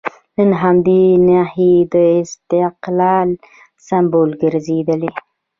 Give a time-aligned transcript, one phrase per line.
[0.37, 3.29] نن همدې نښې د استقلال
[3.87, 5.11] سمبول ګرځېدلي.